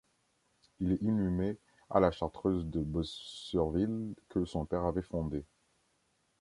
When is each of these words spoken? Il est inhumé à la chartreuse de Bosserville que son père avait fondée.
Il 0.79 0.93
est 0.93 1.01
inhumé 1.03 1.59
à 1.91 1.99
la 1.99 2.09
chartreuse 2.09 2.65
de 2.65 2.79
Bosserville 2.81 4.15
que 4.29 4.45
son 4.45 4.65
père 4.65 4.85
avait 4.85 5.03
fondée. 5.03 5.45